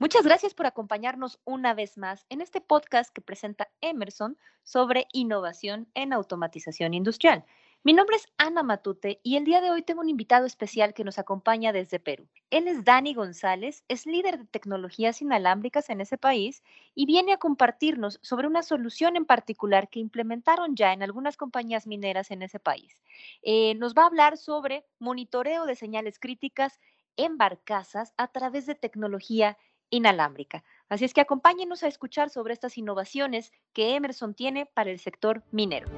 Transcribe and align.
Muchas 0.00 0.24
gracias 0.24 0.54
por 0.54 0.64
acompañarnos 0.64 1.40
una 1.44 1.74
vez 1.74 1.98
más 1.98 2.24
en 2.30 2.40
este 2.40 2.62
podcast 2.62 3.12
que 3.12 3.20
presenta 3.20 3.68
Emerson 3.82 4.38
sobre 4.62 5.06
innovación 5.12 5.90
en 5.92 6.14
automatización 6.14 6.94
industrial. 6.94 7.44
Mi 7.82 7.92
nombre 7.92 8.16
es 8.16 8.26
Ana 8.38 8.62
Matute 8.62 9.20
y 9.22 9.36
el 9.36 9.44
día 9.44 9.60
de 9.60 9.70
hoy 9.70 9.82
tengo 9.82 10.00
un 10.00 10.08
invitado 10.08 10.46
especial 10.46 10.94
que 10.94 11.04
nos 11.04 11.18
acompaña 11.18 11.74
desde 11.74 12.00
Perú. 12.00 12.26
Él 12.48 12.66
es 12.66 12.82
Dani 12.82 13.12
González, 13.12 13.84
es 13.88 14.06
líder 14.06 14.38
de 14.38 14.46
tecnologías 14.46 15.20
inalámbricas 15.20 15.90
en 15.90 16.00
ese 16.00 16.16
país 16.16 16.62
y 16.94 17.04
viene 17.04 17.34
a 17.34 17.38
compartirnos 17.38 18.20
sobre 18.22 18.46
una 18.46 18.62
solución 18.62 19.16
en 19.16 19.26
particular 19.26 19.90
que 19.90 20.00
implementaron 20.00 20.76
ya 20.76 20.94
en 20.94 21.02
algunas 21.02 21.36
compañías 21.36 21.86
mineras 21.86 22.30
en 22.30 22.40
ese 22.40 22.58
país. 22.58 23.02
Eh, 23.42 23.74
nos 23.74 23.92
va 23.92 24.04
a 24.04 24.06
hablar 24.06 24.38
sobre 24.38 24.86
monitoreo 24.98 25.66
de 25.66 25.76
señales 25.76 26.18
críticas 26.18 26.80
en 27.16 27.36
barcazas 27.36 28.14
a 28.16 28.28
través 28.28 28.64
de 28.64 28.74
tecnología 28.74 29.58
inalámbrica. 29.90 30.64
Así 30.88 31.04
es 31.04 31.14
que 31.14 31.20
acompáñenos 31.20 31.82
a 31.82 31.88
escuchar 31.88 32.30
sobre 32.30 32.54
estas 32.54 32.78
innovaciones 32.78 33.52
que 33.72 33.94
Emerson 33.94 34.34
tiene 34.34 34.66
para 34.66 34.90
el 34.90 34.98
sector 34.98 35.42
minero. 35.50 35.88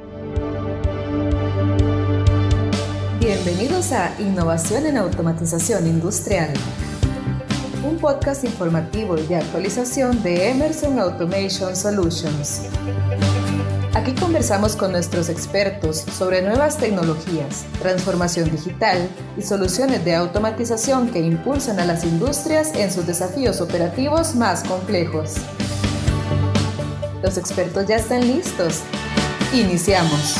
Bienvenidos 3.21 3.93
a 3.93 4.21
Innovación 4.21 4.87
en 4.87 4.97
Automatización 4.97 5.87
Industrial, 5.87 6.53
un 7.85 7.99
podcast 7.99 8.45
informativo 8.45 9.17
y 9.17 9.23
de 9.27 9.37
actualización 9.37 10.23
de 10.23 10.51
Emerson 10.51 10.99
Automation 10.99 11.77
Solutions. 11.77 12.69
Aquí 14.03 14.17
conversamos 14.17 14.75
con 14.75 14.91
nuestros 14.91 15.29
expertos 15.29 15.99
sobre 15.99 16.43
nuevas 16.43 16.77
tecnologías, 16.77 17.65
transformación 17.79 18.51
digital 18.51 18.99
y 19.37 19.43
soluciones 19.43 20.05
de 20.05 20.17
automatización 20.17 21.13
que 21.13 21.21
impulsan 21.21 21.79
a 21.79 21.85
las 21.85 22.03
industrias 22.03 22.75
en 22.75 22.91
sus 22.91 23.07
desafíos 23.07 23.61
operativos 23.61 24.35
más 24.35 24.69
complejos. 24.69 25.37
Los 27.23 27.39
expertos 27.39 27.87
ya 27.87 27.95
están 27.95 28.23
listos. 28.23 28.83
Iniciamos. 29.55 30.35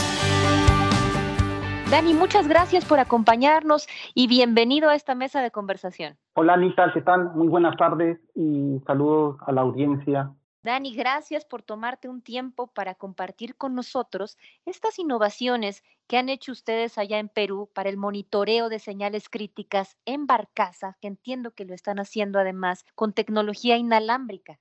Dani, 1.89 2.15
muchas 2.15 2.49
gracias 2.49 2.85
por 2.85 2.99
acompañarnos 2.99 3.87
y 4.13 4.27
bienvenido 4.27 4.89
a 4.89 4.97
esta 4.97 5.15
mesa 5.15 5.41
de 5.41 5.53
conversación. 5.53 6.17
Hola 6.35 6.55
Anita, 6.55 6.91
¿qué 6.93 7.03
tal? 7.03 7.33
Muy 7.37 7.47
buenas 7.47 7.77
tardes 7.77 8.19
y 8.35 8.81
saludos 8.89 9.37
a 9.47 9.53
la 9.53 9.61
audiencia 9.61 10.33
Dani, 10.65 10.93
gracias 10.95 11.45
por 11.45 11.63
tomarte 11.63 12.09
un 12.09 12.21
tiempo 12.21 12.67
para 12.67 12.97
compartir 12.97 13.57
con 13.57 13.77
nosotros 13.77 14.39
estas 14.65 14.99
innovaciones 14.99 15.85
que 16.09 16.17
han 16.17 16.29
hecho 16.29 16.51
ustedes 16.51 16.99
allá 16.99 17.19
en 17.21 17.29
Perú 17.29 17.71
para 17.73 17.89
el 17.91 17.97
monitoreo 17.97 18.69
de 18.69 18.81
señales 18.81 19.29
críticas 19.29 19.97
en 20.05 20.27
Barcaza, 20.27 20.97
que 21.01 21.07
entiendo 21.09 21.55
que 21.55 21.65
lo 21.65 21.75
están 21.75 21.99
haciendo 22.01 22.41
además 22.41 22.85
con 22.97 23.13
tecnología 23.13 23.77
inalámbrica. 23.77 24.59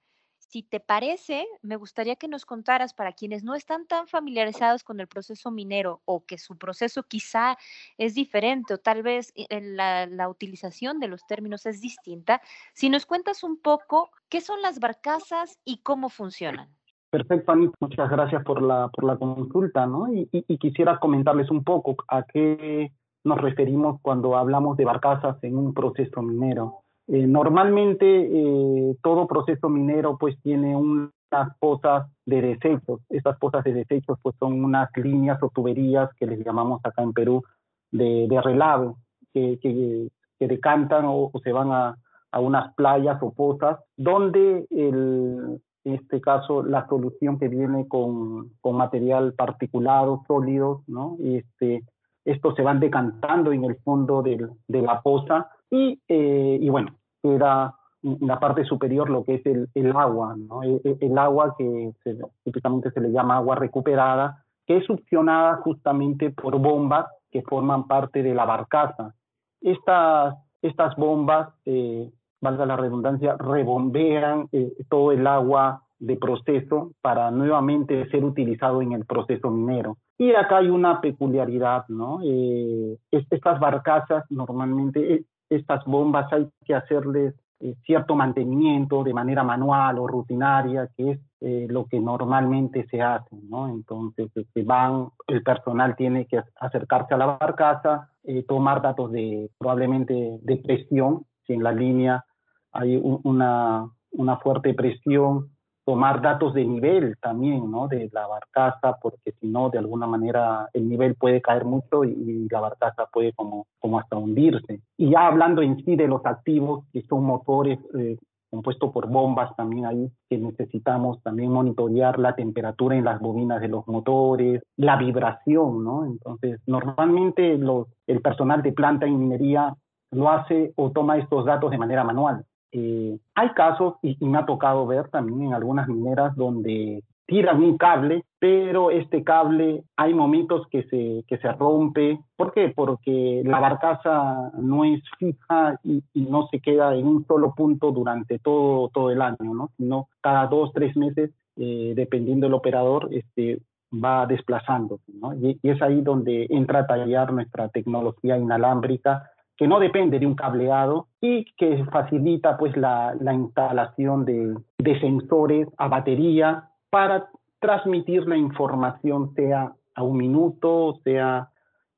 Si 0.52 0.64
te 0.64 0.82
parece, 0.82 1.48
me 1.62 1.78
gustaría 1.78 2.18
que 2.18 2.28
nos 2.28 2.46
contaras 2.46 2.94
para 2.94 3.14
quienes 3.14 3.42
no 3.42 3.56
están 3.56 3.88
tan 3.88 4.08
familiarizados 4.08 4.84
con 4.84 5.00
el 5.00 5.08
proceso 5.08 5.50
minero 5.50 6.02
o 6.04 6.26
que 6.26 6.38
su 6.38 6.58
proceso 6.58 7.04
quizá 7.04 7.58
es 7.98 8.16
diferente 8.16 8.74
o 8.74 8.78
tal 8.78 9.02
vez 9.02 9.32
eh, 9.36 9.62
la, 9.62 10.08
la 10.08 10.28
utilización 10.28 11.00
de 11.00 11.08
los 11.08 11.26
términos 11.26 11.66
es 11.68 11.80
distinta, 11.80 12.42
si 12.74 12.90
nos 12.90 13.06
cuentas 13.06 13.46
un 13.46 13.62
poco 13.62 14.12
qué 14.28 14.42
son 14.42 14.62
las 14.62 14.82
barcazas 14.82 15.58
y 15.64 15.84
cómo 15.84 16.10
funcionan. 16.10 16.68
Perfecto, 17.10 17.54
Anita. 17.54 17.78
Muchas 17.80 18.10
gracias 18.10 18.44
por 18.44 18.62
la, 18.62 18.90
por 18.90 19.06
la 19.06 19.16
consulta, 19.16 19.86
¿no? 19.86 20.14
Y, 20.14 20.28
y, 20.34 20.44
y, 20.50 20.58
quisiera 20.58 21.00
comentarles 21.00 21.50
un 21.50 21.64
poco 21.64 21.96
a 22.10 22.24
qué 22.24 22.92
nos 23.24 23.40
referimos 23.40 24.02
cuando 24.02 24.36
hablamos 24.36 24.76
de 24.76 24.84
barcazas 24.84 25.42
en 25.46 25.58
un 25.58 25.74
proceso 25.74 26.22
minero. 26.22 26.81
Eh, 27.14 27.28
normalmente 27.28 28.06
eh, 28.06 28.96
todo 29.04 29.28
proceso 29.28 29.68
minero 29.68 30.18
pues 30.18 30.42
tiene 30.42 30.78
unas 30.78 31.58
pozas 31.60 32.08
de 32.26 32.42
desechos. 32.42 33.02
Estas 33.10 33.38
pozas 33.38 33.66
de 33.66 33.74
desechos 33.74 34.18
pues 34.22 34.34
son 34.40 34.64
unas 34.64 34.90
líneas 34.96 35.38
o 35.44 35.50
tuberías 35.50 36.10
que 36.18 36.26
les 36.26 36.40
llamamos 36.46 36.80
acá 36.86 37.04
en 37.04 37.12
Perú 37.12 37.44
de, 37.92 38.30
de 38.30 38.96
que, 39.34 39.60
que, 39.60 40.48
decantan 40.48 41.04
o, 41.06 41.32
se 41.44 41.52
van 41.52 41.72
a, 41.74 41.98
a 42.32 42.40
unas 42.40 42.74
playas 42.76 43.22
o 43.22 43.34
pozas 43.34 43.78
donde 43.98 44.66
el, 44.70 45.62
en 45.84 45.94
este 45.94 46.22
caso 46.22 46.64
la 46.64 46.88
solución 46.88 47.38
que 47.38 47.50
viene 47.50 47.90
con, 47.90 48.52
con 48.62 48.78
material 48.78 49.34
particulado, 49.34 50.24
sólido, 50.28 50.84
¿no? 50.88 51.18
Este, 51.22 51.84
estos 52.24 52.56
se 52.56 52.62
van 52.62 52.80
decantando 52.80 53.52
en 53.52 53.66
el 53.66 53.76
fondo 53.84 54.22
del, 54.22 54.50
de 54.70 54.82
la 54.82 55.02
poza 55.02 55.50
y, 55.70 56.00
eh, 56.08 56.58
y 56.60 56.70
bueno, 56.70 56.96
queda 57.22 57.76
en 58.04 58.28
la 58.28 58.40
parte 58.40 58.64
superior 58.66 59.10
lo 59.10 59.24
que 59.24 59.36
es 59.36 59.46
el, 59.46 59.70
el 59.76 59.96
agua, 59.96 60.36
¿no? 60.36 60.64
el, 60.64 60.82
e, 60.84 60.98
el, 61.02 61.18
agua 61.18 61.56
que 61.58 61.94
se, 62.04 62.18
típicamente 62.44 62.92
se 62.92 63.00
le 63.00 63.12
llama 63.12 63.38
agua 63.38 63.56
recuperada, 63.56 64.44
que 64.66 64.78
es 64.78 64.86
succionada 64.86 65.58
justamente 65.58 66.32
por 66.32 66.58
bombas 66.58 67.06
que 67.32 67.42
forman 67.44 67.88
parte 67.88 68.24
de 68.24 68.34
la 68.34 68.46
barcaza. 68.46 69.14
Estas, 69.62 70.36
estas 70.62 70.96
bombas, 70.96 71.50
eh, 71.66 72.12
valga 72.42 72.66
la 72.66 72.76
redundancia, 72.76 73.36
rebombean 73.38 74.48
eh, 74.52 74.74
todo 74.90 75.12
el 75.12 75.26
agua 75.28 75.84
de 76.00 76.18
proceso 76.18 76.92
para 77.02 77.30
nuevamente 77.30 78.10
ser 78.10 78.26
utilizado 78.26 78.82
en 78.82 78.94
el 78.94 79.06
proceso 79.06 79.52
minero. 79.52 79.98
Y 80.18 80.34
acá 80.34 80.58
hay 80.58 80.70
una 80.70 81.00
peculiaridad, 81.00 81.86
¿no? 81.88 82.20
Eh, 82.24 82.98
estas 83.12 83.60
barcazas 83.60 84.26
normalmente, 84.30 85.14
eh, 85.14 85.26
estas 85.52 85.84
bombas 85.86 86.32
hay 86.34 86.50
que 86.66 86.74
hacerles 86.74 87.36
eh, 87.60 87.76
cierto 87.86 88.16
mantenimiento 88.16 89.04
de 89.04 89.14
manera 89.14 89.44
manual 89.44 90.00
o 90.00 90.08
rutinaria, 90.08 90.90
que 90.98 91.12
es 91.12 91.20
eh, 91.42 91.68
lo 91.70 91.86
que 91.86 92.00
normalmente 92.00 92.88
se 92.90 93.02
hace, 93.02 93.36
¿no? 93.50 93.70
Entonces, 93.70 94.32
este, 94.34 94.64
van, 94.64 95.10
el 95.28 95.44
personal 95.44 95.96
tiene 95.96 96.26
que 96.26 96.42
acercarse 96.60 97.14
a 97.14 97.18
la 97.18 97.38
barcaza, 97.38 98.10
eh, 98.24 98.44
tomar 98.48 98.82
datos 98.82 99.12
de 99.12 99.52
probablemente 99.58 100.40
de 100.42 100.58
presión, 100.58 101.26
si 101.46 101.54
en 101.54 101.64
la 101.64 101.72
línea 101.72 102.26
hay 102.72 102.96
un, 102.96 103.20
una, 103.24 103.88
una 104.12 104.38
fuerte 104.38 104.74
presión, 104.74 105.50
tomar 105.86 106.22
datos 106.22 106.54
de 106.54 106.66
nivel 106.66 107.16
también, 107.22 107.70
¿no? 107.70 107.88
De 107.88 108.10
la 108.12 108.28
barcaza, 108.28 108.98
porque 109.02 109.34
si 109.40 109.48
no, 109.48 109.70
de 109.70 109.80
alguna 109.80 110.08
manera 110.08 110.70
el 110.74 110.88
nivel 110.88 111.16
puede 111.16 111.42
caer 111.42 111.66
mucho 111.66 112.04
y, 112.04 112.12
y, 112.12 112.48
la 112.50 112.60
barcaza 112.60 113.08
puede 113.12 113.34
como, 113.34 113.66
como 113.80 114.00
hasta 114.00 114.18
hundirse. 114.18 114.82
Y 114.98 115.12
ya 115.12 115.28
hablando 115.28 115.62
en 115.62 115.78
sí 115.84 115.96
de 115.96 116.08
los 116.08 116.26
activos, 116.26 116.86
que 116.94 117.02
son 117.04 117.24
motores 117.24 117.80
eh, 117.98 118.18
compuestos 118.50 118.92
por 118.92 119.08
bombas 119.08 119.56
también 119.56 119.86
ahí, 119.86 120.12
que 120.30 120.38
necesitamos 120.38 121.22
también 121.24 121.52
monitorear 121.52 122.20
la 122.20 122.36
temperatura 122.36 122.96
en 122.96 123.06
las 123.06 123.20
bobinas 123.20 123.62
de 123.62 123.70
los 123.70 123.88
motores, 123.88 124.62
la 124.76 124.98
vibración, 124.98 125.84
¿no? 125.84 126.06
Entonces, 126.06 126.60
normalmente 126.68 127.58
los, 127.58 127.88
el 128.08 128.22
personal 128.22 128.62
de 128.62 128.74
planta 128.74 129.06
en 129.06 129.20
minería 129.20 129.74
lo 130.12 130.30
hace 130.30 130.74
o 130.76 130.92
toma 130.92 131.18
estos 131.18 131.46
datos 131.46 131.72
de 131.72 131.78
manera 131.78 132.04
manual 132.04 132.46
eh, 132.72 133.18
hay 133.36 133.50
casos, 133.50 133.96
y, 134.02 134.18
me 134.26 134.38
ha 134.38 134.46
tocado 134.46 134.86
ver 134.88 135.10
también 135.10 135.44
en 135.44 135.54
algunas 135.54 135.88
mineras, 135.88 136.36
donde 136.36 137.04
tiran 137.26 137.64
un 137.64 137.78
cable, 137.78 138.26
pero 138.40 138.92
este 138.92 139.24
cable 139.24 139.84
hay 139.96 140.14
momentos 140.14 140.68
que 140.70 140.84
se, 140.84 141.24
que 141.28 141.38
se 141.38 141.52
rompe. 141.54 142.20
¿Por 142.36 142.54
qué? 142.54 142.74
Porque 142.76 143.42
la 143.46 143.60
barcaza 143.60 144.52
no 144.60 144.84
es 144.84 145.02
fija 145.18 145.80
y, 145.84 146.04
no 146.14 146.48
se 146.48 146.60
queda 146.60 146.96
en 146.96 147.08
un 147.08 147.26
solo 147.26 147.54
punto 147.56 147.92
durante 147.92 148.40
todo, 148.40 148.90
todo 148.90 149.12
el 149.12 149.22
año, 149.22 149.54
¿no? 149.54 149.70
sino 149.78 150.10
cada 150.22 150.48
dos, 150.48 150.72
tres 150.74 150.96
meses, 150.98 151.32
eh, 151.58 151.94
dependiendo 151.96 152.48
del 152.48 152.54
operador, 152.54 153.08
este, 153.12 153.62
va 153.94 154.26
desplazándose. 154.26 155.04
y 155.42 155.70
es 155.70 155.82
ahí 155.82 156.02
donde 156.02 156.48
entra 156.50 156.80
a 156.80 156.88
tallar 156.88 157.34
nuestra 157.34 157.70
tecnología 157.70 158.38
inalámbrica 158.38 159.30
que 159.58 159.68
no 159.68 159.80
depende 159.80 160.20
de 160.20 160.26
un 160.26 160.36
cableado 160.36 161.08
y 161.20 161.46
que 161.58 161.86
facilita 161.86 162.58
pues 162.58 162.76
la, 162.76 163.16
la 163.20 163.34
instalación 163.34 164.26
de, 164.26 164.56
de, 164.80 165.00
sensores 165.00 165.68
a 165.78 165.88
batería 165.88 166.70
para 166.90 167.30
transmitir 167.60 168.28
la 168.28 168.38
información 168.38 169.34
sea 169.36 169.74
a 169.94 170.04
un 170.04 170.18
minuto, 170.18 171.00
sea 171.04 171.50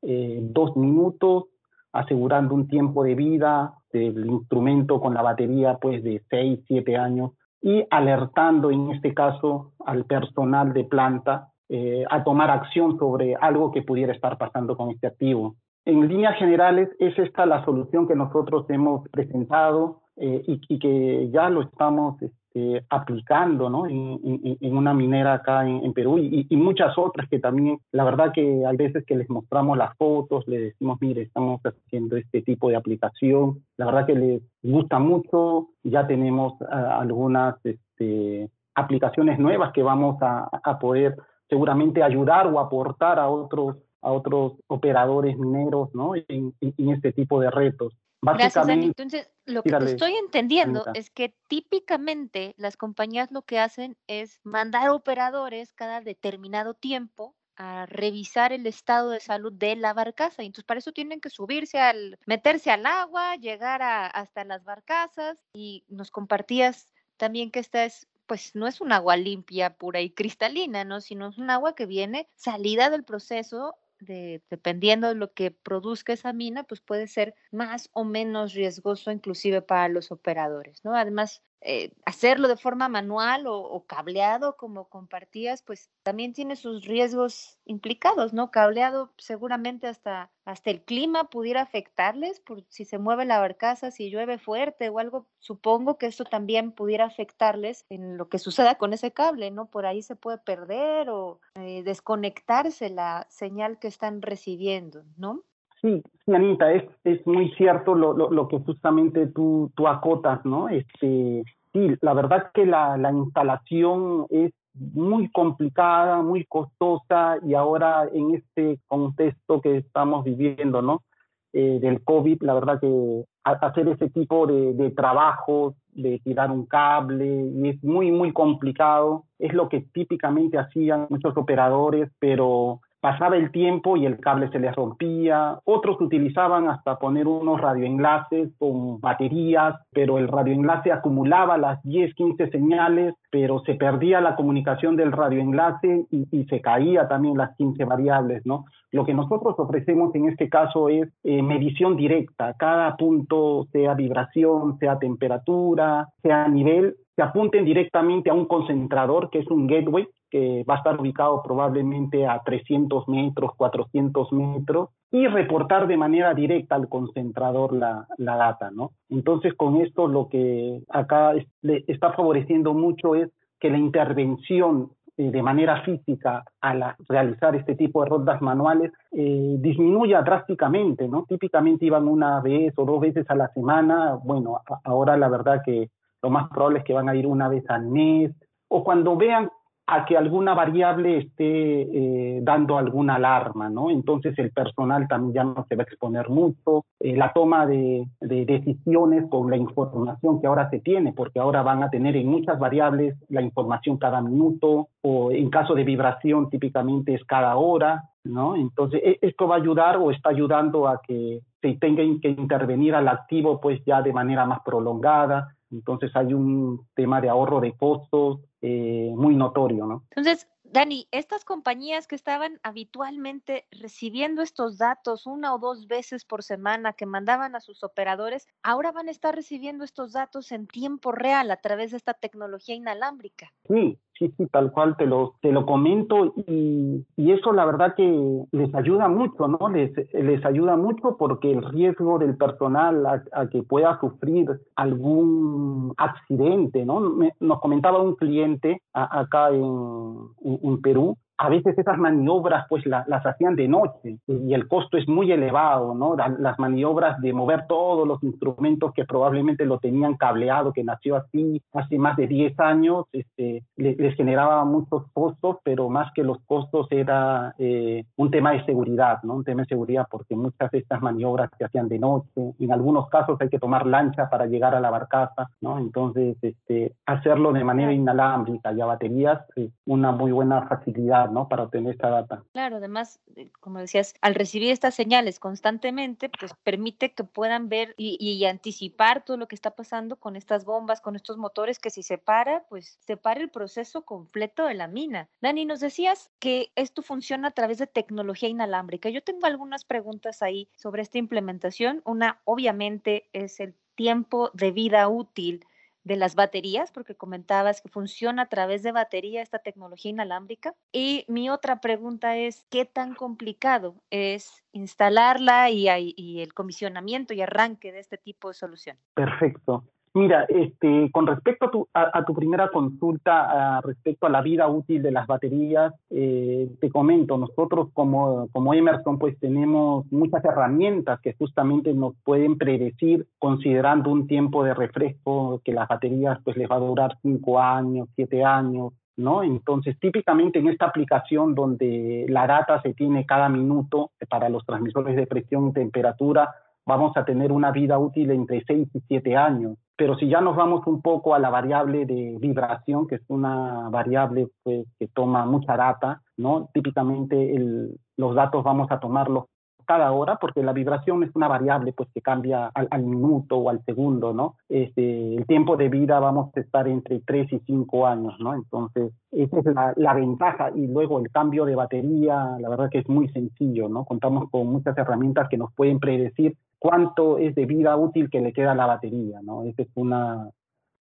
eh, 0.01 0.39
dos 0.41 0.75
minutos, 0.75 1.45
asegurando 1.93 2.53
un 2.55 2.67
tiempo 2.67 3.03
de 3.03 3.15
vida 3.15 3.73
del 3.93 4.25
instrumento 4.25 4.99
con 4.99 5.13
la 5.13 5.21
batería 5.21 5.77
pues 5.79 6.03
de 6.03 6.21
seis, 6.29 6.59
siete 6.67 6.97
años 6.97 7.31
y 7.61 7.85
alertando 7.89 8.71
en 8.71 8.91
este 8.91 9.13
caso 9.13 9.71
al 9.85 10.05
personal 10.05 10.73
de 10.73 10.83
planta 10.83 11.49
eh, 11.69 12.03
a 12.09 12.23
tomar 12.23 12.49
acción 12.51 12.99
sobre 12.99 13.35
algo 13.35 13.71
que 13.71 13.83
pudiera 13.83 14.11
estar 14.11 14.37
pasando 14.37 14.75
con 14.75 14.91
este 14.91 15.07
activo. 15.07 15.55
En 15.85 16.07
líneas 16.07 16.37
generales, 16.37 16.89
es 16.99 17.17
esta 17.19 17.45
la 17.45 17.63
solución 17.65 18.07
que 18.07 18.15
nosotros 18.15 18.65
hemos 18.69 19.07
presentado 19.09 20.01
eh, 20.15 20.43
y, 20.45 20.79
que 20.79 21.29
ya 21.31 21.49
lo 21.49 21.63
estamos 21.63 22.21
este, 22.21 22.85
aplicando 22.89 23.69
¿no? 23.69 23.87
en, 23.87 24.77
una 24.77 24.93
minera 24.93 25.33
acá 25.33 25.67
en, 25.67 25.91
Perú 25.91 26.19
y, 26.19 26.55
muchas 26.55 26.97
otras 26.97 27.27
que 27.27 27.39
también, 27.39 27.79
la 27.91 28.05
verdad 28.05 28.31
que 28.31 28.63
hay 28.65 28.77
veces 28.77 29.03
que 29.05 29.17
les 29.17 29.29
mostramos 29.29 29.77
las 29.77 29.97
fotos, 29.97 30.47
les 30.47 30.61
decimos, 30.61 30.99
mire, 31.01 31.23
estamos 31.23 31.59
haciendo 31.63 32.15
este 32.15 32.43
tipo 32.43 32.69
de 32.69 32.75
aplicación, 32.75 33.63
la 33.75 33.87
verdad 33.87 34.05
que 34.05 34.15
les 34.15 34.41
gusta 34.61 34.99
mucho, 34.99 35.69
ya 35.83 36.07
tenemos 36.07 36.53
ah, 36.69 36.99
algunas 37.01 37.55
este, 37.65 38.49
aplicaciones 38.75 39.37
nuevas 39.37 39.73
que 39.73 39.83
vamos 39.83 40.21
a, 40.21 40.47
a 40.63 40.79
poder 40.79 41.17
seguramente 41.49 42.03
ayudar 42.03 42.47
o 42.47 42.59
aportar 42.59 43.19
a 43.19 43.27
otros 43.27 43.77
a 44.03 44.11
otros 44.11 44.53
operadores 44.67 45.37
mineros 45.37 45.89
¿no? 45.93 46.13
en, 46.15 46.53
este 46.59 47.13
tipo 47.13 47.39
de 47.39 47.49
retos. 47.49 47.93
Gracias, 48.21 48.67
Dani. 48.67 48.85
Entonces, 48.85 49.29
lo 49.45 49.63
que 49.63 49.75
estoy 49.85 50.13
entendiendo 50.15 50.85
es 50.93 51.09
que 51.09 51.35
típicamente 51.47 52.53
las 52.57 52.77
compañías 52.77 53.31
lo 53.31 53.41
que 53.41 53.59
hacen 53.59 53.97
es 54.07 54.39
mandar 54.43 54.89
operadores 54.91 55.73
cada 55.73 55.99
determinado 55.99 56.73
tiempo 56.73 57.35
a 57.55 57.85
revisar 57.85 58.53
el 58.53 58.65
estado 58.65 59.09
de 59.09 59.19
salud 59.19 59.51
de 59.53 59.75
la 59.75 59.93
barcaza. 59.93 60.43
Y 60.43 60.47
entonces 60.47 60.65
para 60.65 60.79
eso 60.79 60.91
tienen 60.91 61.19
que 61.19 61.29
subirse 61.29 61.79
al, 61.79 62.17
meterse 62.25 62.71
al 62.71 62.85
agua, 62.85 63.35
llegar 63.35 63.81
hasta 63.83 64.43
las 64.43 64.63
barcazas 64.63 65.43
y 65.53 65.83
nos 65.87 66.09
compartías 66.09 66.93
también 67.17 67.51
que 67.51 67.59
esta 67.59 67.85
es 67.85 68.07
pues 68.25 68.55
no 68.55 68.67
es 68.67 68.79
un 68.79 68.91
agua 68.91 69.17
limpia, 69.17 69.75
pura 69.75 69.99
y 70.01 70.09
cristalina, 70.09 70.85
¿no? 70.85 71.01
Sino 71.01 71.27
es 71.27 71.37
un 71.37 71.49
agua 71.49 71.75
que 71.75 71.85
viene 71.85 72.29
salida 72.35 72.89
del 72.89 73.03
proceso 73.03 73.75
dependiendo 74.05 75.07
de 75.09 75.15
lo 75.15 75.33
que 75.33 75.51
produzca 75.51 76.13
esa 76.13 76.33
mina, 76.33 76.63
pues 76.63 76.81
puede 76.81 77.07
ser 77.07 77.35
más 77.51 77.89
o 77.93 78.03
menos 78.03 78.53
riesgoso 78.53 79.11
inclusive 79.11 79.61
para 79.61 79.89
los 79.89 80.11
operadores, 80.11 80.83
¿no? 80.83 80.95
Además, 80.95 81.43
eh, 81.65 81.93
hacerlo 82.05 82.47
de 82.47 82.57
forma 82.57 82.89
manual 82.89 83.45
o, 83.47 83.85
cableado, 83.87 84.57
como 84.57 84.89
compartías, 84.89 85.61
pues 85.61 85.89
también 86.03 86.33
tiene 86.33 86.55
sus 86.55 86.85
riesgos 86.85 87.57
implicados, 87.65 88.33
¿no? 88.33 88.51
Cableado 88.51 89.13
seguramente 89.17 89.87
hasta, 89.87 90.29
hasta 90.45 90.71
el 90.71 90.83
clima 90.83 91.29
pudiera 91.29 91.61
afectarles, 91.61 92.41
por 92.41 92.65
si 92.67 92.83
se 92.83 92.97
mueve 92.97 93.25
la 93.25 93.39
barcaza, 93.39 93.91
si 93.91 94.09
llueve 94.09 94.37
fuerte 94.37 94.89
o 94.89 94.99
algo, 94.99 95.27
supongo 95.39 95.97
que 95.97 96.07
eso 96.07 96.25
también 96.25 96.73
pudiera 96.73 97.05
afectarles 97.05 97.85
en 97.89 98.17
lo 98.17 98.27
que 98.27 98.39
suceda 98.39 98.75
con 98.75 98.91
ese 98.91 99.13
cable, 99.13 99.49
¿no? 99.49 99.67
Por 99.67 99.85
ahí 99.85 100.01
se 100.01 100.15
puede 100.15 100.39
perder 100.39 101.09
o 101.09 101.39
eh, 101.55 101.83
desconectarse 101.83 102.89
la 102.89 103.25
señal 103.29 103.79
que 103.79 103.87
están 103.87 104.21
recibiendo, 104.21 105.03
¿no? 105.17 105.43
Sí, 105.83 106.01
sí, 106.25 106.33
Anita, 106.33 106.71
es, 106.71 106.85
es 107.03 107.27
muy 107.27 107.51
cierto 107.55 107.93
lo, 107.93 108.13
lo, 108.13 108.31
lo 108.31 108.47
que 108.47 108.57
justamente 108.59 109.27
tú, 109.27 109.69
tú 109.75 109.89
acotas, 109.89 110.43
¿no? 110.45 110.69
Este, 110.69 111.43
sí, 111.73 111.95
la 111.99 112.13
verdad 112.13 112.51
que 112.53 112.65
la, 112.65 112.95
la 112.97 113.11
instalación 113.11 114.25
es 114.29 114.53
muy 114.73 115.29
complicada, 115.31 116.21
muy 116.21 116.45
costosa 116.45 117.37
y 117.45 117.53
ahora 117.53 118.07
en 118.13 118.33
este 118.35 118.79
contexto 118.87 119.59
que 119.59 119.75
estamos 119.77 120.23
viviendo, 120.23 120.81
¿no? 120.81 121.03
Eh, 121.51 121.79
del 121.81 122.01
COVID, 122.01 122.41
la 122.43 122.53
verdad 122.53 122.79
que 122.79 123.25
hacer 123.43 123.89
ese 123.89 124.09
tipo 124.09 124.47
de, 124.47 124.73
de 124.73 124.89
trabajos, 124.91 125.75
de 125.91 126.19
tirar 126.23 126.49
un 126.49 126.65
cable, 126.65 127.51
y 127.53 127.69
es 127.69 127.83
muy, 127.83 128.09
muy 128.09 128.31
complicado. 128.31 129.25
Es 129.37 129.53
lo 129.53 129.67
que 129.67 129.81
típicamente 129.93 130.57
hacían 130.57 131.07
muchos 131.09 131.35
operadores, 131.35 132.09
pero 132.19 132.79
pasaba 133.03 133.35
el 133.35 133.51
tiempo 133.51 133.97
y 133.97 134.05
el 134.05 134.17
cable 134.21 134.49
se 134.49 134.59
les 134.59 134.73
rompía. 134.73 135.59
Otros 135.65 135.99
utilizaban 135.99 136.69
hasta 136.69 136.99
poner 136.99 137.27
unos 137.27 137.59
radioenlaces 137.59 138.51
con 138.57 139.01
baterías, 139.01 139.75
pero 139.91 140.17
el 140.19 140.29
radioenlace 140.29 140.89
acumulaba 140.93 141.57
las 141.57 141.83
10, 141.83 142.15
15 142.15 142.49
señales, 142.49 143.13
pero 143.33 143.63
se 143.65 143.73
perdía 143.73 144.21
la 144.21 144.35
comunicación 144.35 144.95
del 144.95 145.11
radioenlace 145.11 146.05
y, 146.11 146.27
y 146.31 146.45
se 146.45 146.61
caía 146.61 147.07
también 147.07 147.35
las 147.35 147.57
15 147.57 147.83
variables, 147.83 148.45
¿no? 148.45 148.65
Lo 148.91 149.05
que 149.05 149.15
nosotros 149.15 149.55
ofrecemos 149.57 150.13
en 150.13 150.29
este 150.29 150.49
caso 150.49 150.87
es 150.87 151.09
eh, 151.23 151.41
medición 151.41 151.95
directa. 151.95 152.53
Cada 152.59 152.95
punto, 152.95 153.65
sea 153.71 153.95
vibración, 153.95 154.77
sea 154.77 154.99
temperatura, 154.99 156.09
sea 156.21 156.47
nivel, 156.47 156.95
se 157.15 157.23
apunten 157.23 157.65
directamente 157.65 158.29
a 158.29 158.35
un 158.35 158.45
concentrador 158.45 159.31
que 159.31 159.39
es 159.39 159.47
un 159.47 159.65
gateway 159.65 160.07
que 160.29 160.63
va 160.69 160.75
a 160.75 160.77
estar 160.77 161.01
ubicado 161.01 161.41
probablemente 161.41 162.27
a 162.27 162.39
300 162.45 163.07
metros, 163.07 163.49
400 163.57 164.31
metros, 164.31 164.89
y 165.13 165.27
reportar 165.27 165.85
de 165.85 165.95
manera 165.95 166.33
directa 166.33 166.73
al 166.73 166.89
concentrador 166.89 167.71
la, 167.71 168.07
la 168.17 168.35
data, 168.35 168.71
¿no? 168.71 168.93
Entonces, 169.09 169.53
con 169.53 169.79
esto 169.79 170.07
lo 170.07 170.27
que 170.27 170.81
acá 170.89 171.33
le 171.61 171.83
está 171.87 172.13
favoreciendo 172.13 172.73
mucho 172.73 173.13
es 173.13 173.29
que 173.59 173.69
la 173.69 173.77
intervención 173.77 174.89
eh, 175.15 175.29
de 175.29 175.43
manera 175.43 175.83
física 175.83 176.43
al 176.59 176.95
realizar 177.07 177.55
este 177.55 177.75
tipo 177.75 178.03
de 178.03 178.09
rondas 178.09 178.41
manuales 178.41 178.91
eh, 179.11 179.57
disminuya 179.59 180.23
drásticamente, 180.23 181.07
¿no? 181.07 181.25
Típicamente 181.29 181.85
iban 181.85 182.07
una 182.07 182.41
vez 182.41 182.73
o 182.77 182.83
dos 182.83 182.99
veces 182.99 183.29
a 183.29 183.35
la 183.35 183.49
semana, 183.49 184.15
bueno, 184.15 184.61
ahora 184.83 185.15
la 185.15 185.29
verdad 185.29 185.61
que 185.63 185.91
lo 186.23 186.31
más 186.31 186.49
probable 186.49 186.79
es 186.79 186.85
que 186.85 186.93
van 186.93 187.07
a 187.07 187.15
ir 187.15 187.27
una 187.27 187.49
vez 187.49 187.63
al 187.69 187.85
mes, 187.85 188.31
o 188.67 188.83
cuando 188.83 189.15
vean 189.15 189.51
a 189.85 190.05
que 190.05 190.15
alguna 190.17 190.53
variable 190.53 191.17
esté 191.17 191.81
eh, 191.81 192.39
dando 192.41 192.77
alguna 192.77 193.15
alarma, 193.15 193.69
¿no? 193.69 193.89
Entonces 193.89 194.37
el 194.39 194.51
personal 194.51 195.07
también 195.07 195.33
ya 195.33 195.43
no 195.43 195.65
se 195.67 195.75
va 195.75 195.83
a 195.83 195.85
exponer 195.85 196.29
mucho, 196.29 196.85
eh, 196.99 197.15
la 197.17 197.33
toma 197.33 197.65
de, 197.65 198.07
de, 198.21 198.45
decisiones 198.45 199.25
con 199.29 199.49
la 199.49 199.57
información 199.57 200.39
que 200.39 200.47
ahora 200.47 200.69
se 200.69 200.79
tiene, 200.79 201.11
porque 201.11 201.39
ahora 201.39 201.63
van 201.63 201.83
a 201.83 201.89
tener 201.89 202.15
en 202.15 202.27
muchas 202.27 202.57
variables 202.59 203.15
la 203.27 203.41
información 203.41 203.97
cada 203.97 204.21
minuto, 204.21 204.87
o 205.01 205.31
en 205.31 205.49
caso 205.49 205.75
de 205.75 205.83
vibración 205.83 206.49
típicamente 206.49 207.13
es 207.13 207.23
cada 207.25 207.57
hora, 207.57 208.09
¿no? 208.23 208.55
Entonces 208.55 209.01
e, 209.03 209.19
esto 209.21 209.47
va 209.47 209.55
a 209.55 209.59
ayudar 209.59 209.97
o 209.97 210.11
está 210.11 210.29
ayudando 210.29 210.87
a 210.87 211.01
que 211.05 211.41
se 211.61 211.73
tenga 211.75 212.03
que 212.21 212.29
intervenir 212.29 212.95
al 212.95 213.09
activo 213.09 213.59
pues 213.59 213.81
ya 213.85 214.01
de 214.01 214.13
manera 214.13 214.45
más 214.45 214.59
prolongada, 214.63 215.55
entonces 215.71 216.15
hay 216.15 216.33
un 216.33 216.87
tema 216.95 217.19
de 217.19 217.29
ahorro 217.29 217.59
de 217.59 217.73
costos 217.73 218.39
eh, 218.65 219.11
muy 219.13 219.35
notorio, 219.35 219.85
¿no? 219.85 220.05
Entonces, 220.11 220.47
Dani, 220.63 221.09
estas 221.11 221.43
compañías 221.43 222.07
que 222.07 222.15
estaban 222.15 222.61
habitualmente 222.63 223.67
recibiendo 223.71 224.41
estos 224.41 224.77
datos 224.77 225.27
una 225.27 225.53
o 225.53 225.59
dos 225.59 225.87
veces 225.87 226.23
por 226.23 226.43
semana 226.43 226.93
que 226.93 227.05
mandaban 227.05 227.57
a 227.57 227.59
sus 227.59 227.83
operadores, 227.83 228.47
ahora 228.63 228.93
van 228.93 229.09
a 229.09 229.11
estar 229.11 229.35
recibiendo 229.35 229.83
estos 229.83 230.13
datos 230.13 230.53
en 230.53 230.65
tiempo 230.67 231.11
real 231.11 231.51
a 231.51 231.57
través 231.57 231.91
de 231.91 231.97
esta 231.97 232.13
tecnología 232.13 232.73
inalámbrica. 232.73 233.53
Sí, 233.67 233.99
sí, 234.17 234.33
sí, 234.37 234.47
tal 234.47 234.71
cual 234.71 234.95
te 234.97 235.05
lo, 235.05 235.35
te 235.41 235.51
lo 235.51 235.65
comento 235.65 236.33
y, 236.47 237.05
y 237.15 237.31
eso 237.31 237.53
la 237.53 237.65
verdad 237.65 237.95
que 237.95 238.43
les 238.51 238.73
ayuda 238.75 239.07
mucho, 239.07 239.47
¿no? 239.47 239.69
Les, 239.69 239.91
les 240.13 240.45
ayuda 240.45 240.77
mucho 240.77 241.17
porque 241.17 241.51
el 241.51 241.63
riesgo 241.63 242.19
del 242.19 242.37
personal 242.37 243.05
a, 243.05 243.47
que 243.47 243.63
pueda 243.63 243.99
sufrir 243.99 244.49
algún 244.75 245.93
accidente, 245.97 246.85
¿no? 246.85 247.13
nos 247.39 247.59
comentaba 247.59 248.01
un 248.01 248.15
cliente 248.15 248.81
acá 248.93 249.49
en 249.49 250.81
Perú 250.81 251.17
a 251.43 251.49
veces 251.49 251.77
esas 251.77 251.97
maniobras 251.97 252.65
pues 252.69 252.85
las 252.85 253.25
hacían 253.25 253.57
de 253.57 253.67
noche 253.67 254.17
y 254.27 254.53
el 254.53 254.65
costo 254.69 254.97
es 254.97 255.09
muy 255.09 255.29
elevado, 255.29 255.93
¿no? 255.93 256.15
Las 256.15 256.57
maniobras 256.57 257.19
de 257.19 257.33
mover 257.33 257.67
todos 257.67 258.07
los 258.07 258.23
instrumentos 258.23 258.93
que 258.93 259.03
probablemente 259.03 259.65
lo 259.65 259.77
tenían 259.77 260.15
cableado, 260.15 260.71
que 260.71 260.85
nació 260.85 261.17
así 261.17 261.61
hace 261.73 261.97
más 261.97 262.15
de 262.15 262.27
10 262.27 262.57
años, 262.61 263.07
este, 263.11 263.61
les, 263.75 264.15
generaba 264.15 264.63
muchos 264.63 265.03
costos, 265.11 265.57
pero 265.65 265.89
más 265.89 266.13
que 266.13 266.23
los 266.23 266.37
costos 266.45 266.87
era 266.91 267.53
eh, 267.57 268.05
un 268.15 268.31
tema 268.31 268.53
de 268.53 268.63
seguridad, 268.63 269.21
¿no? 269.23 269.33
Un 269.33 269.43
tema 269.43 269.63
de 269.63 269.67
seguridad 269.67 270.07
porque 270.09 270.37
muchas 270.37 270.71
de 270.71 270.77
estas 270.77 271.01
maniobras 271.01 271.49
se 271.57 271.65
hacían 271.65 271.89
de 271.89 271.99
noche, 271.99 272.53
en 272.57 272.71
algunos 272.71 273.09
casos 273.09 273.35
hay 273.41 273.49
que 273.49 273.59
tomar 273.59 273.85
lancha 273.85 274.29
para 274.29 274.45
llegar 274.45 274.75
a 274.75 274.79
la 274.79 274.89
barcaza, 274.89 275.49
¿no? 275.59 275.77
Entonces, 275.77 276.37
este, 276.41 276.93
hacerlo 277.05 277.51
de 277.51 277.65
manera 277.65 277.91
inalámbrica 277.91 278.71
y 278.71 278.79
a 278.79 278.85
baterías 278.85 279.41
es 279.57 279.71
una 279.85 280.13
muy 280.13 280.31
buena 280.31 280.61
facilidad 280.67 281.32
Para 281.49 281.63
obtener 281.63 281.93
esta 281.93 282.09
data. 282.09 282.43
Claro, 282.53 282.77
además, 282.77 283.19
eh, 283.35 283.49
como 283.59 283.79
decías, 283.79 284.13
al 284.21 284.35
recibir 284.35 284.71
estas 284.71 284.95
señales 284.95 285.39
constantemente, 285.39 286.29
pues 286.29 286.53
permite 286.63 287.13
que 287.13 287.23
puedan 287.23 287.69
ver 287.69 287.93
y, 287.97 288.43
anticipar 288.45 289.23
todo 289.23 289.37
lo 289.37 289.47
que 289.47 289.55
está 289.55 289.71
pasando 289.71 290.17
con 290.17 290.35
estas 290.35 290.65
bombas, 290.65 291.01
con 291.01 291.15
estos 291.15 291.37
motores, 291.37 291.79
que 291.79 291.89
si 291.89 292.03
se 292.03 292.17
para, 292.17 292.63
pues 292.65 292.97
se 293.01 293.17
para 293.17 293.39
el 293.39 293.49
proceso 293.49 294.03
completo 294.03 294.65
de 294.65 294.73
la 294.73 294.87
mina. 294.87 295.29
Dani, 295.41 295.65
nos 295.65 295.79
decías 295.79 296.31
que 296.39 296.71
esto 296.75 297.01
funciona 297.01 297.49
a 297.49 297.51
través 297.51 297.77
de 297.77 297.87
tecnología 297.87 298.49
inalámbrica. 298.49 299.09
Yo 299.09 299.23
tengo 299.23 299.45
algunas 299.45 299.85
preguntas 299.85 300.41
ahí 300.41 300.69
sobre 300.75 301.01
esta 301.01 301.17
implementación. 301.17 302.01
Una, 302.05 302.41
obviamente, 302.45 303.29
es 303.33 303.59
el 303.59 303.75
tiempo 303.95 304.51
de 304.53 304.71
vida 304.71 305.07
útil 305.07 305.65
de 306.03 306.15
las 306.17 306.35
baterías, 306.35 306.91
porque 306.91 307.15
comentabas 307.15 307.81
que 307.81 307.89
funciona 307.89 308.43
a 308.43 308.49
través 308.49 308.83
de 308.83 308.91
batería 308.91 309.41
esta 309.41 309.59
tecnología 309.59 310.11
inalámbrica. 310.11 310.75
Y 310.91 311.25
mi 311.27 311.49
otra 311.49 311.79
pregunta 311.79 312.37
es, 312.37 312.65
¿qué 312.69 312.85
tan 312.85 313.15
complicado 313.15 313.95
es 314.09 314.63
instalarla 314.71 315.69
y, 315.69 315.87
y 316.15 316.41
el 316.41 316.53
comisionamiento 316.53 317.33
y 317.33 317.41
arranque 317.41 317.91
de 317.91 317.99
este 317.99 318.17
tipo 318.17 318.49
de 318.49 318.53
solución? 318.53 318.97
Perfecto. 319.13 319.85
Mira, 320.15 320.45
este, 320.47 321.09
con 321.11 321.25
respecto 321.25 321.65
a 321.65 321.71
tu, 321.71 321.87
a, 321.91 322.23
tu 322.23 322.35
primera 322.35 322.69
consulta 322.69 323.81
respecto 323.81 324.27
a 324.27 324.29
la 324.29 324.41
vida 324.41 324.67
útil 324.67 325.01
de 325.01 325.11
las 325.11 325.25
baterías, 325.25 325.91
eh, 326.11 326.69
te 326.79 326.91
comento, 326.91 327.35
nosotros 327.39 327.89
como, 327.93 328.47
como 328.51 328.75
Emerson 328.75 329.17
pues 329.17 329.39
tenemos 329.39 330.05
muchas 330.11 330.45
herramientas 330.45 331.19
que 331.19 331.33
justamente 331.33 331.95
nos 331.95 332.13
pueden 332.23 332.59
predecir 332.59 333.25
considerando 333.39 334.11
un 334.11 334.27
tiempo 334.27 334.63
de 334.63 334.75
refresco 334.75 335.61
que 335.65 335.73
las 335.73 335.87
baterías 335.87 336.37
pues 336.43 336.57
les 336.57 336.69
va 336.69 336.75
a 336.75 336.79
durar 336.79 337.17
cinco 337.23 337.59
años, 337.59 338.07
siete 338.15 338.43
años, 338.43 338.93
¿no? 339.17 339.41
Entonces, 339.41 339.97
típicamente 339.99 340.59
en 340.59 340.67
esta 340.67 340.85
aplicación 340.85 341.55
donde 341.55 342.27
la 342.29 342.45
data 342.45 342.79
se 342.83 342.93
tiene 342.93 343.25
cada 343.25 343.49
minuto 343.49 344.11
para 344.29 344.47
los 344.49 344.63
transmisores 344.63 345.15
de 345.15 345.25
presión 345.25 345.69
y 345.69 345.73
temperatura, 345.73 346.53
vamos 346.85 347.15
a 347.17 347.25
tener 347.25 347.51
una 347.51 347.71
vida 347.71 347.97
útil 347.97 348.31
entre 348.31 348.63
6 348.65 348.89
y 348.93 348.99
7 349.07 349.35
años. 349.35 349.77
Pero 349.95 350.15
si 350.17 350.27
ya 350.27 350.41
nos 350.41 350.55
vamos 350.55 350.85
un 350.87 351.01
poco 351.01 351.35
a 351.35 351.39
la 351.39 351.49
variable 351.49 352.05
de 352.05 352.37
vibración, 352.39 353.07
que 353.07 353.15
es 353.15 353.21
una 353.27 353.89
variable 353.89 354.47
pues, 354.63 354.87
que 354.97 355.07
toma 355.07 355.45
mucha 355.45 355.77
data, 355.77 356.21
¿no? 356.37 356.69
Típicamente 356.73 357.55
el, 357.55 357.99
los 358.17 358.35
datos 358.35 358.63
vamos 358.63 358.89
a 358.91 358.99
tomarlos 358.99 359.45
cada 359.85 360.11
hora, 360.11 360.37
porque 360.37 360.63
la 360.63 360.73
vibración 360.73 361.23
es 361.23 361.31
una 361.35 361.47
variable 361.47 361.93
pues 361.93 362.09
que 362.13 362.21
cambia 362.21 362.67
al, 362.73 363.03
minuto 363.03 363.57
o 363.57 363.69
al 363.69 363.83
segundo, 363.83 364.33
¿no? 364.33 364.55
Este, 364.69 365.35
el 365.35 365.45
tiempo 365.45 365.77
de 365.77 365.89
vida 365.89 366.19
vamos 366.19 366.55
a 366.55 366.59
estar 366.59 366.87
entre 366.87 367.19
3 367.19 367.53
y 367.53 367.59
5 367.59 368.07
años, 368.07 368.33
¿no? 368.39 368.53
Entonces, 368.53 369.11
esa 369.31 369.59
es 369.59 369.65
la, 369.65 369.93
la, 369.95 370.13
ventaja 370.13 370.71
y 370.73 370.87
luego 370.87 371.19
el 371.19 371.29
cambio 371.31 371.65
de 371.65 371.75
batería, 371.75 372.55
la 372.59 372.69
verdad 372.69 372.89
que 372.89 372.99
es 372.99 373.09
muy 373.09 373.27
sencillo, 373.29 373.89
¿no? 373.89 374.05
Contamos 374.05 374.49
con 374.49 374.67
muchas 374.67 374.97
herramientas 374.97 375.49
que 375.49 375.57
nos 375.57 375.73
pueden 375.73 375.99
predecir 375.99 376.55
cuánto 376.83 377.37
es 377.37 377.55
de 377.55 377.65
vida 377.65 377.95
útil 377.95 378.29
que 378.29 378.41
le 378.41 378.51
queda 378.51 378.73
a 378.73 378.75
la 378.75 378.85
batería, 378.85 379.39
¿no? 379.41 379.63
Esa 379.63 379.83
es 379.83 379.87
una, 379.95 380.49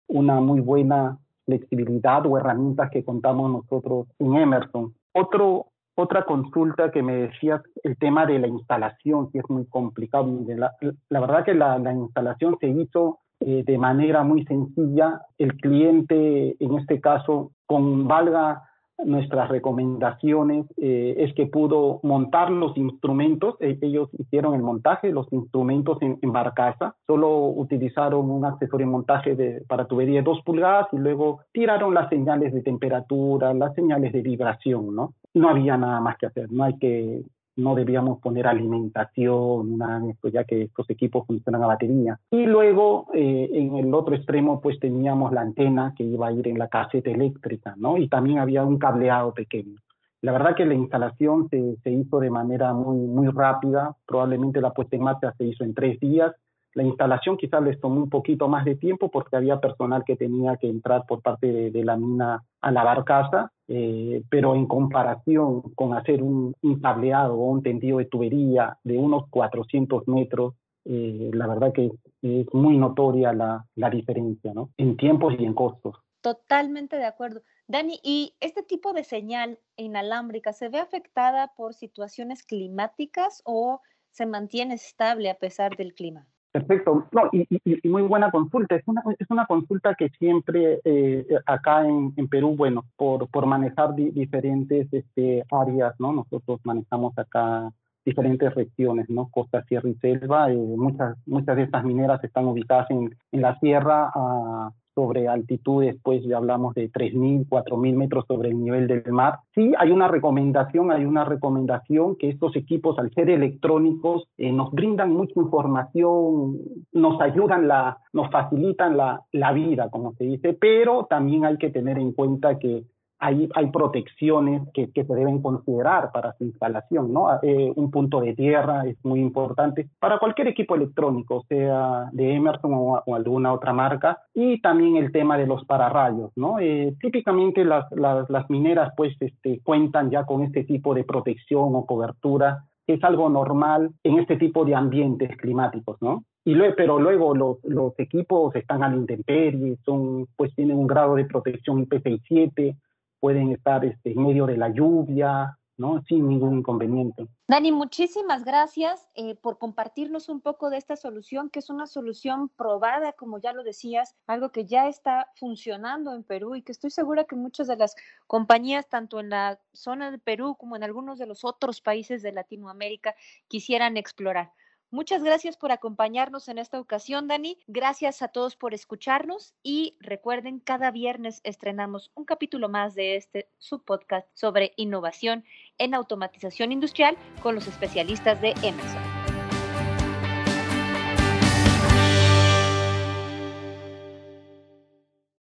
una 0.10 0.42
muy 0.42 0.60
buena 0.60 1.18
flexibilidad 1.46 2.26
o 2.26 2.38
herramientas 2.38 2.90
que 2.92 3.06
contamos 3.06 3.50
nosotros 3.50 4.08
en 4.20 4.36
Emerson. 4.36 4.94
Otro, 5.14 5.68
otra 5.96 6.26
consulta 6.26 6.92
que 6.92 7.02
me 7.02 7.16
decías, 7.16 7.62
el 7.82 7.98
tema 7.98 8.26
de 8.26 8.40
la 8.40 8.48
instalación, 8.50 9.32
que 9.32 9.40
es 9.40 9.50
muy 9.50 9.66
complicado. 9.68 10.28
La, 10.48 10.76
la 11.08 11.20
verdad 11.22 11.46
que 11.46 11.54
la, 11.54 11.80
la, 11.80 11.94
instalación 11.94 12.58
se 12.60 12.68
hizo 12.68 13.20
eh, 13.40 13.64
de 13.66 13.78
manera 13.78 14.22
muy 14.24 14.44
sencilla. 14.44 15.22
El 15.38 15.56
cliente, 15.62 16.58
en 16.60 16.78
este 16.78 17.00
caso, 17.00 17.54
con 17.66 18.06
valga 18.06 18.69
nuestras 19.06 19.50
recomendaciones 19.50 20.66
eh, 20.78 21.16
es 21.18 21.34
que 21.34 21.48
pudo 21.48 22.00
montar 22.04 22.52
los 22.52 22.76
instrumentos, 22.78 23.56
e, 23.60 23.78
ellos 23.82 24.10
hicieron 24.18 24.54
el 24.56 24.62
montaje, 24.62 25.12
los 25.12 25.32
instrumentos 25.32 25.98
en, 26.02 26.20
en, 26.22 26.32
barcaza, 26.32 26.96
solo 27.08 27.48
utilizaron 27.48 28.30
un 28.30 28.46
accesorio 28.46 28.86
de 28.86 28.92
montaje 28.92 29.36
de, 29.36 29.64
para 29.68 29.86
tubería 29.86 30.20
de 30.20 30.24
2 30.24 30.42
pulgadas 30.44 30.88
y 30.92 30.98
luego 30.98 31.42
tiraron 31.52 31.94
las 31.94 32.10
señales 32.10 32.54
de 32.54 32.62
temperatura, 32.62 33.54
las 33.54 33.74
señales 33.74 34.14
de 34.14 34.22
vibración, 34.22 34.96
¿no? 34.96 35.14
No 35.34 35.50
había 35.50 35.78
nada 35.78 36.00
más 36.02 36.18
que 36.18 36.26
hacer, 36.26 36.52
no 36.52 36.64
hay 36.64 36.78
que 36.78 37.24
no 37.60 37.76
debíamos 37.76 38.20
poner 38.20 38.48
alimentación, 38.48 39.80
esto, 40.10 40.28
ya 40.30 40.44
que 40.44 40.64
estos 40.64 40.90
equipos 40.90 41.26
funcionan 41.28 41.64
a 41.64 41.68
batería. 41.68 42.20
Y 42.32 42.46
luego, 42.46 43.08
eh, 43.14 43.50
en 43.54 43.76
el 43.76 43.94
otro 43.94 44.16
extremo, 44.16 44.62
pues 44.62 44.80
teníamos 44.80 45.32
la 45.32 45.42
antena 45.42 45.94
que 45.96 46.04
iba 46.04 46.28
a 46.28 46.32
ir 46.32 46.48
en 46.48 46.58
la 46.58 46.68
caseta 46.68 47.10
eléctrica, 47.10 47.76
¿no? 47.78 47.98
Y 47.98 48.08
también 48.08 48.40
había 48.40 48.64
un 48.64 48.78
cableado 48.78 49.34
pequeño. 49.34 49.76
La 50.22 50.32
verdad 50.34 50.56
que 50.56 50.66
la 50.66 50.74
instalación 50.74 51.48
se, 51.50 51.78
se 51.84 51.92
hizo 51.92 52.20
de 52.20 52.30
manera 52.30 52.74
muy, 52.74 52.98
muy 52.98 53.28
rápida, 53.30 53.96
probablemente 54.06 54.60
la 54.60 54.72
puesta 54.72 54.96
en 54.96 55.04
marcha 55.04 55.34
se 55.38 55.46
hizo 55.46 55.64
en 55.64 55.74
tres 55.74 56.00
días 56.00 56.34
la 56.80 56.88
instalación 56.88 57.36
quizás 57.36 57.62
les 57.62 57.78
tomó 57.82 58.02
un 58.02 58.10
poquito 58.10 58.48
más 58.48 58.64
de 58.64 58.76
tiempo 58.76 59.12
porque 59.12 59.36
había 59.36 59.60
personal 59.60 60.06
que 60.06 60.16
tenía 60.16 60.56
que 60.56 60.70
entrar 60.70 61.06
por 61.06 61.22
parte 61.22 61.72
de, 61.72 61.84
la 61.84 61.98
mina 61.98 62.42
a 62.62 62.72
lavar 62.72 63.04
casa, 63.04 63.52
eh, 63.68 64.24
pero 64.30 64.56
en 64.56 64.66
comparación 64.66 65.62
con 65.76 65.94
hacer 65.94 66.24
un, 66.24 66.56
un, 66.62 66.80
tableado 66.80 67.34
o 67.36 67.52
un 67.52 67.64
tendido 67.64 67.98
de 67.98 68.06
tubería 68.06 68.78
de 68.86 68.98
unos 68.98 69.24
400 69.30 70.08
metros, 70.08 70.54
eh, 70.86 71.30
la 71.34 71.48
verdad 71.48 71.74
que 71.74 71.92
es 72.22 72.54
muy 72.54 72.78
notoria 72.78 73.34
la, 73.34 73.66
la 73.76 73.90
diferencia 73.90 74.54
¿no? 74.54 74.70
en 74.78 74.96
tiempos 74.96 75.34
y 75.38 75.44
en 75.44 75.54
costos. 75.54 75.98
Totalmente 76.22 76.96
de 76.96 77.06
acuerdo. 77.06 77.42
Dani, 77.68 78.00
¿y 78.04 78.36
este 78.40 78.64
tipo 78.64 78.94
de 78.94 79.04
señal 79.04 79.60
inalámbrica 79.76 80.54
se 80.54 80.70
ve 80.70 80.80
afectada 80.80 81.52
por 81.58 81.74
situaciones 81.74 82.44
climáticas 82.44 83.42
o 83.44 83.82
se 84.12 84.26
mantiene 84.26 84.76
estable 84.76 85.30
a 85.30 85.36
pesar 85.36 85.76
del 85.76 85.94
clima? 85.94 86.26
Perfecto. 86.52 87.08
No, 87.12 87.30
y, 87.32 87.48
y, 87.64 87.90
muy 87.90 88.02
buena 88.02 88.32
consulta. 88.32 88.76
Es 88.76 88.88
una, 88.88 89.04
es 89.20 89.30
una 89.30 89.46
consulta 89.46 89.94
que 89.94 90.10
siempre 90.10 90.82
eh, 90.84 91.26
acá 91.46 91.86
en, 91.86 92.14
en, 92.18 92.28
Perú, 92.28 92.56
bueno, 92.56 92.86
por, 92.96 93.28
por 93.30 93.46
manejar 93.46 93.94
di, 93.94 94.10
diferentes 94.10 94.92
este, 94.92 95.46
áreas, 95.52 95.94
¿no? 96.00 96.12
Nosotros 96.12 96.60
manejamos 96.64 97.16
acá 97.18 97.72
diferentes 98.04 98.54
regiones, 98.56 99.08
¿no? 99.10 99.30
Costa, 99.30 99.64
sierra 99.66 99.90
y 99.90 99.96
selva. 99.96 100.52
Eh, 100.52 100.56
muchas, 100.56 101.18
muchas 101.28 101.56
de 101.56 101.64
estas 101.64 101.84
mineras 101.84 102.24
están 102.24 102.46
ubicadas 102.46 102.90
en, 102.90 103.16
en 103.32 103.42
la 103.42 103.60
sierra 103.60 104.12
a, 104.14 104.72
sobre 104.96 105.28
altitudes, 105.28 105.98
pues 106.04 106.24
ya 106.24 106.38
hablamos 106.38 106.76
de 106.76 106.92
3.000, 106.92 107.48
4.000 107.48 107.96
metros 107.96 108.26
sobre 108.28 108.50
el 108.50 108.62
nivel 108.62 108.88
del 108.88 109.12
mar. 109.12 109.40
Sí, 109.54 109.74
hay 109.78 109.92
una 109.92 110.08
recomendación, 110.08 110.92
hay 110.92 111.06
una 111.06 111.26
recomendación 111.26 112.16
que 112.16 112.30
estos 112.30 112.56
equipos, 112.56 112.98
al 113.00 113.12
ser 113.14 113.30
electrónicos, 113.30 114.28
eh, 114.38 114.52
nos 114.52 114.72
brindan 114.72 115.12
mucha 115.12 115.40
información, 115.40 116.58
nos 116.92 117.22
ayudan, 117.22 117.68
la, 117.68 117.98
nos 118.14 118.30
facilitan 118.30 118.98
la, 118.98 119.22
la 119.32 119.54
vida, 119.54 119.90
como 119.90 120.14
se 120.14 120.26
dice, 120.26 120.54
pero 120.54 121.06
también 121.10 121.46
hay 121.46 121.58
que 121.58 121.70
tener 121.70 121.98
en 121.98 122.14
cuenta 122.14 122.60
que 122.60 122.84
hay, 123.20 123.50
hay 123.54 123.68
protecciones 123.68 124.68
que, 124.74 124.90
se 124.94 125.16
deben 125.16 125.42
considerar 125.42 126.12
para 126.12 126.34
su 126.34 126.46
instalación, 126.46 127.14
¿no? 127.14 127.28
Eh, 127.42 127.72
un 127.76 127.92
punto 127.92 128.22
de 128.22 128.34
tierra 128.34 128.86
es 128.86 128.98
muy 129.04 129.20
importante 129.20 129.90
para 130.00 130.20
cualquier 130.20 130.48
equipo 130.48 130.76
electrónico, 130.76 131.44
sea 131.48 132.10
de 132.14 132.36
Emerson 132.36 132.72
o, 132.74 133.04
alguna 133.14 133.54
otra 133.54 133.74
marca, 133.74 134.20
y 134.34 134.62
también 134.62 134.96
el 134.96 135.12
tema 135.12 135.38
de 135.38 135.48
los 135.48 135.66
pararrayos, 135.66 136.32
¿no? 136.36 136.60
Eh, 136.60 136.96
típicamente 137.02 137.66
las, 137.66 137.86
las, 137.92 138.50
mineras 138.50 138.94
pues 138.96 139.16
este, 139.20 139.60
cuentan 139.64 140.10
ya 140.10 140.26
con 140.26 140.44
este 140.44 140.64
tipo 140.64 140.94
de 140.94 141.04
protección 141.04 141.76
o 141.76 141.86
cobertura, 141.86 142.66
que 142.88 142.94
es 142.94 143.04
algo 143.04 143.30
normal 143.30 143.92
en 144.04 144.20
este 144.20 144.38
tipo 144.38 144.66
de 144.66 144.76
ambientes 144.76 145.36
climáticos, 145.38 145.98
¿no? 146.02 146.24
Y 146.46 146.56
luego, 146.56 146.74
pero 146.78 147.00
luego 147.00 147.36
los, 147.36 147.58
los 147.64 147.94
equipos 148.00 148.56
están 148.56 148.82
a 148.82 148.90
la 148.90 148.96
intemperie, 148.96 149.78
son, 149.86 150.28
pues 150.36 150.56
tienen 150.56 150.78
un 150.78 150.88
grado 150.88 151.16
de 151.16 151.26
protección 151.26 151.86
IP67, 151.86 152.76
pueden 153.20 153.52
estar 153.52 153.84
este, 153.86 154.12
en 154.12 154.24
medio 154.24 154.46
de 154.46 154.58
la 154.58 154.70
lluvia, 154.70 155.60
¿no? 155.80 156.04
Sin 156.08 156.28
ningún 156.28 156.60
inconveniente. 156.60 157.28
Dani, 157.48 157.72
muchísimas 157.72 158.44
gracias 158.44 159.08
eh, 159.16 159.36
por 159.36 159.58
compartirnos 159.58 160.28
un 160.28 160.42
poco 160.42 160.70
de 160.70 160.78
esta 160.78 160.98
solución, 160.98 161.50
que 161.50 161.60
es 161.60 161.70
una 161.70 161.88
solución 161.88 162.50
probada, 162.50 163.14
como 163.14 163.40
ya 163.40 163.54
lo 163.54 163.64
decías, 163.64 164.14
algo 164.28 164.52
que 164.52 164.66
ya 164.66 164.90
está 164.90 165.28
funcionando 165.36 166.14
en 166.14 166.24
Perú 166.24 166.56
y 166.56 166.64
que 166.64 166.74
estoy 166.74 166.92
segura 166.92 167.24
que 167.24 167.38
muchas 167.38 167.68
de 167.68 167.78
las 167.78 167.96
compañías, 168.28 168.90
tanto 168.90 169.22
en 169.22 169.30
la 169.30 169.60
zona 169.74 170.12
de 170.12 170.20
Perú 170.20 170.58
como 170.60 170.76
en 170.76 170.84
algunos 170.84 171.18
de 171.18 171.28
los 171.28 171.46
otros 171.46 171.80
países 171.80 172.22
de 172.22 172.34
Latinoamérica, 172.34 173.16
quisieran 173.48 173.96
explorar. 173.96 174.52
Muchas 174.92 175.24
gracias 175.24 175.56
por 175.56 175.72
acompañarnos 175.72 176.48
en 176.48 176.58
esta 176.58 176.80
ocasión, 176.80 177.28
Dani. 177.28 177.60
Gracias 177.68 178.24
a 178.24 178.30
todos 178.30 178.56
por 178.56 178.74
escucharnos 178.74 179.54
y 179.62 179.96
recuerden, 180.00 180.60
cada 180.60 180.90
viernes 180.90 181.42
estrenamos 181.44 182.12
un 182.16 182.26
capítulo 182.26 182.70
más 182.70 182.96
de 182.96 183.16
este 183.16 183.50
subpodcast 183.60 184.28
sobre 184.34 184.74
innovación 184.78 185.46
en 185.78 185.94
automatización 185.94 186.72
industrial 186.72 187.18
con 187.44 187.54
los 187.54 187.68
especialistas 187.68 188.42
de 188.42 188.56
Emerson. 188.64 189.09